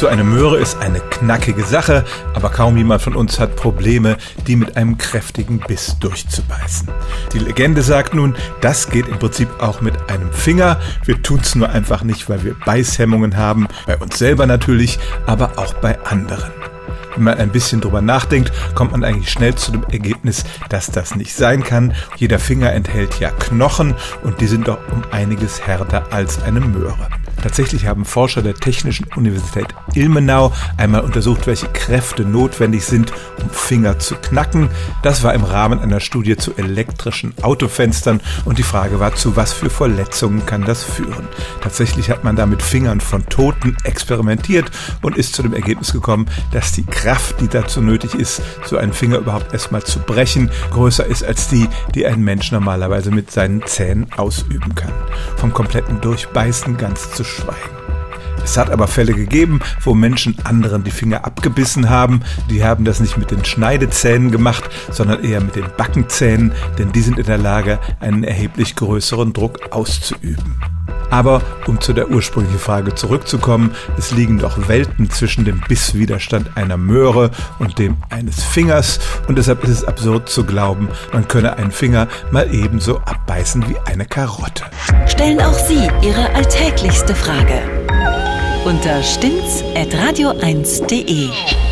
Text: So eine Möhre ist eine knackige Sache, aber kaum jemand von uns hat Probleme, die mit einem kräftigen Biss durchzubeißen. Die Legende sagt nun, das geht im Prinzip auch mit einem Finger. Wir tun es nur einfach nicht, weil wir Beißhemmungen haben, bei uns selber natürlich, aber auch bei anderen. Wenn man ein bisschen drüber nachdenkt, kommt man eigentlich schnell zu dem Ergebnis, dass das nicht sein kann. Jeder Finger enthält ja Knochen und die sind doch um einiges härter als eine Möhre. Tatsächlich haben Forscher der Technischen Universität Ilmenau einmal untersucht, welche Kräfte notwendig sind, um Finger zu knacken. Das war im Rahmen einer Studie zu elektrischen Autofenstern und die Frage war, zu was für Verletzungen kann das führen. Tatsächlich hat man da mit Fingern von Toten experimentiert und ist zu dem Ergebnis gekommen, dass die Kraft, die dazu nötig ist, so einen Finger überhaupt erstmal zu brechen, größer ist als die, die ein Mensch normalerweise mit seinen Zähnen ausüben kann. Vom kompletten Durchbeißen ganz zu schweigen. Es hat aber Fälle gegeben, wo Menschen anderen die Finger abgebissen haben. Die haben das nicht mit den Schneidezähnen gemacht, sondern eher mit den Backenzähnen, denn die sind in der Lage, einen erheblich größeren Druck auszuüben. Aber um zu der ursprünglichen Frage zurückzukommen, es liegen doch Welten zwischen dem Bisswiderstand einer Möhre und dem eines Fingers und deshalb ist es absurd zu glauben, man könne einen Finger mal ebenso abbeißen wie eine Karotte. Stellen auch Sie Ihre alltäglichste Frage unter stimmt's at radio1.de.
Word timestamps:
So 0.00 0.06
eine 0.06 0.24
Möhre 0.24 0.56
ist 0.56 0.78
eine 0.78 0.98
knackige 0.98 1.62
Sache, 1.62 2.06
aber 2.32 2.48
kaum 2.48 2.74
jemand 2.78 3.02
von 3.02 3.14
uns 3.14 3.38
hat 3.38 3.54
Probleme, 3.54 4.16
die 4.46 4.56
mit 4.56 4.78
einem 4.78 4.96
kräftigen 4.96 5.58
Biss 5.58 5.98
durchzubeißen. 6.00 6.88
Die 7.34 7.38
Legende 7.38 7.82
sagt 7.82 8.14
nun, 8.14 8.34
das 8.62 8.88
geht 8.88 9.08
im 9.08 9.18
Prinzip 9.18 9.50
auch 9.58 9.82
mit 9.82 10.08
einem 10.08 10.32
Finger. 10.32 10.80
Wir 11.04 11.22
tun 11.22 11.40
es 11.42 11.54
nur 11.54 11.68
einfach 11.68 12.02
nicht, 12.02 12.30
weil 12.30 12.42
wir 12.44 12.54
Beißhemmungen 12.64 13.36
haben, 13.36 13.68
bei 13.86 13.98
uns 13.98 14.16
selber 14.16 14.46
natürlich, 14.46 14.98
aber 15.26 15.58
auch 15.58 15.74
bei 15.74 16.00
anderen. 16.06 16.50
Wenn 17.14 17.24
man 17.24 17.36
ein 17.36 17.50
bisschen 17.50 17.82
drüber 17.82 18.00
nachdenkt, 18.00 18.52
kommt 18.74 18.92
man 18.92 19.04
eigentlich 19.04 19.30
schnell 19.30 19.54
zu 19.54 19.70
dem 19.70 19.84
Ergebnis, 19.84 20.44
dass 20.70 20.90
das 20.90 21.14
nicht 21.14 21.34
sein 21.34 21.62
kann. 21.62 21.92
Jeder 22.16 22.38
Finger 22.38 22.72
enthält 22.72 23.20
ja 23.20 23.28
Knochen 23.32 23.94
und 24.22 24.40
die 24.40 24.46
sind 24.46 24.66
doch 24.66 24.78
um 24.92 25.02
einiges 25.10 25.66
härter 25.66 26.10
als 26.10 26.42
eine 26.42 26.60
Möhre. 26.60 27.08
Tatsächlich 27.42 27.86
haben 27.86 28.04
Forscher 28.04 28.42
der 28.42 28.54
Technischen 28.54 29.06
Universität 29.16 29.68
Ilmenau 29.94 30.52
einmal 30.76 31.00
untersucht, 31.00 31.46
welche 31.46 31.68
Kräfte 31.68 32.24
notwendig 32.24 32.84
sind, 32.84 33.12
um 33.42 33.48
Finger 33.50 33.98
zu 33.98 34.16
knacken. 34.16 34.68
Das 35.02 35.22
war 35.22 35.34
im 35.34 35.44
Rahmen 35.44 35.80
einer 35.80 36.00
Studie 36.00 36.36
zu 36.36 36.54
elektrischen 36.56 37.34
Autofenstern 37.42 38.20
und 38.44 38.58
die 38.58 38.62
Frage 38.62 39.00
war, 39.00 39.14
zu 39.14 39.36
was 39.36 39.52
für 39.52 39.70
Verletzungen 39.70 40.44
kann 40.44 40.64
das 40.64 40.84
führen. 40.84 41.28
Tatsächlich 41.60 42.10
hat 42.10 42.24
man 42.24 42.36
da 42.36 42.46
mit 42.46 42.62
Fingern 42.62 43.00
von 43.00 43.26
Toten 43.26 43.76
experimentiert 43.84 44.70
und 45.02 45.16
ist 45.16 45.34
zu 45.34 45.42
dem 45.42 45.54
Ergebnis 45.54 45.92
gekommen, 45.92 46.26
dass 46.52 46.72
die 46.72 46.84
Kraft, 46.84 47.40
die 47.40 47.48
dazu 47.48 47.80
nötig 47.80 48.14
ist, 48.14 48.42
so 48.66 48.76
einen 48.76 48.92
Finger 48.92 49.18
überhaupt 49.18 49.52
erstmal 49.52 49.82
zu 49.82 49.98
brechen, 50.00 50.50
größer 50.70 51.06
ist 51.06 51.24
als 51.24 51.48
die, 51.48 51.68
die 51.94 52.06
ein 52.06 52.22
Mensch 52.22 52.52
normalerweise 52.52 53.10
mit 53.10 53.30
seinen 53.30 53.64
Zähnen 53.66 54.06
ausüben 54.16 54.74
kann. 54.74 54.92
Vom 55.36 55.54
kompletten 55.54 56.00
Durchbeißen 56.00 56.76
ganz 56.76 57.12
zu 57.12 57.24
schweigen. 57.30 57.80
Es 58.42 58.56
hat 58.56 58.70
aber 58.70 58.88
Fälle 58.88 59.12
gegeben, 59.12 59.60
wo 59.80 59.94
Menschen 59.94 60.36
anderen 60.44 60.82
die 60.82 60.90
Finger 60.90 61.24
abgebissen 61.24 61.88
haben. 61.88 62.20
Die 62.48 62.64
haben 62.64 62.84
das 62.84 63.00
nicht 63.00 63.16
mit 63.16 63.30
den 63.30 63.44
Schneidezähnen 63.44 64.30
gemacht, 64.30 64.64
sondern 64.90 65.22
eher 65.22 65.40
mit 65.40 65.56
den 65.56 65.66
Backenzähnen, 65.76 66.52
denn 66.78 66.92
die 66.92 67.02
sind 67.02 67.18
in 67.18 67.26
der 67.26 67.38
Lage, 67.38 67.78
einen 68.00 68.24
erheblich 68.24 68.76
größeren 68.76 69.32
Druck 69.32 69.72
auszuüben. 69.72 70.59
Aber 71.10 71.42
um 71.66 71.80
zu 71.80 71.92
der 71.92 72.10
ursprünglichen 72.10 72.58
Frage 72.58 72.94
zurückzukommen, 72.94 73.74
es 73.98 74.12
liegen 74.12 74.38
doch 74.38 74.68
Welten 74.68 75.10
zwischen 75.10 75.44
dem 75.44 75.60
Bisswiderstand 75.60 76.56
einer 76.56 76.76
Möhre 76.76 77.30
und 77.58 77.78
dem 77.78 77.96
eines 78.10 78.42
Fingers 78.42 79.00
und 79.28 79.36
deshalb 79.36 79.64
ist 79.64 79.70
es 79.70 79.84
absurd 79.84 80.28
zu 80.28 80.44
glauben, 80.44 80.88
man 81.12 81.28
könne 81.28 81.56
einen 81.56 81.72
Finger 81.72 82.08
mal 82.30 82.52
ebenso 82.54 82.98
abbeißen 82.98 83.68
wie 83.68 83.76
eine 83.86 84.06
Karotte. 84.06 84.64
Stellen 85.06 85.40
auch 85.40 85.58
Sie 85.58 85.88
Ihre 86.02 86.32
alltäglichste 86.34 87.14
Frage 87.14 87.62
unter 88.64 89.02
stimmt's 89.02 89.62
at 89.74 89.88
radio1.de. 89.94 91.69